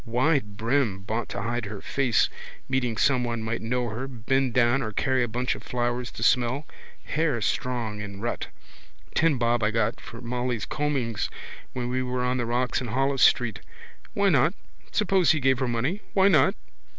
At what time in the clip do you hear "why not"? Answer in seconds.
14.15-14.55, 16.15-16.55